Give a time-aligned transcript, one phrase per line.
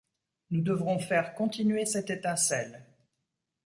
[0.49, 2.87] Nous devrons faire continuer cette étincelle.